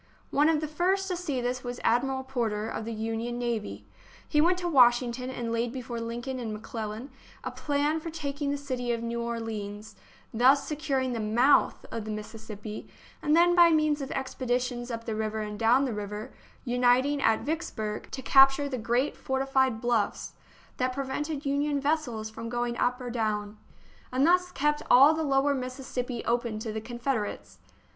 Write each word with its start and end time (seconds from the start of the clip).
One 0.31 0.49
of 0.49 0.61
the 0.61 0.67
first 0.67 1.07
to 1.09 1.15
see 1.15 1.41
this 1.41 1.63
was 1.63 1.79
Admiral 1.83 2.23
Porter, 2.23 2.67
of 2.67 2.85
the 2.85 2.91
Union 2.91 3.37
navy. 3.37 3.85
He 4.27 4.41
went 4.41 4.57
to 4.57 4.67
Washington 4.67 5.29
and 5.29 5.51
laid 5.51 5.71
before 5.71 6.01
Lincoln 6.01 6.39
and 6.39 6.51
McClellan 6.51 7.11
a 7.43 7.51
plan 7.51 7.99
for 7.99 8.09
tak 8.09 8.41
ing 8.41 8.49
the 8.49 8.57
city 8.57 8.91
of 8.93 9.03
New 9.03 9.21
Orleans, 9.21 9.95
thus 10.33 10.65
securing 10.65 11.13
the 11.13 11.19
mouth 11.19 11.85
of 11.91 12.05
the 12.05 12.09
Mississippi, 12.11 12.87
and 13.21 13.35
then 13.35 13.53
by 13.55 13.69
means 13.69 14.01
of 14.01 14.09
expeditions 14.13 14.89
up 14.89 15.05
the 15.05 15.13
river 15.13 15.41
and 15.41 15.59
down 15.59 15.85
the 15.85 15.93
river, 15.93 16.33
unit 16.65 17.05
ing 17.05 17.21
at 17.21 17.41
Vicksburg, 17.41 18.09
to 18.09 18.23
capture 18.23 18.67
the 18.67 18.79
great 18.79 19.15
fortified 19.15 19.83
THE 19.83 19.85
BOOK 19.87 19.91
OF 19.91 19.99
FAMOUS 19.99 20.19
SIEGES 20.23 20.31
bluffs 20.31 20.77
that 20.77 20.93
prevented 20.93 21.45
Union 21.45 21.79
vessels 21.79 22.31
from 22.31 22.49
going 22.49 22.75
up 22.79 22.99
or 22.99 23.11
down, 23.11 23.59
and 24.11 24.25
thus 24.25 24.49
kept 24.51 24.81
all 24.89 25.13
the 25.13 25.21
lower 25.21 25.53
Mississippi 25.53 26.25
open 26.25 26.57
to 26.57 26.73
the 26.73 26.81
Confederates. 26.81 27.59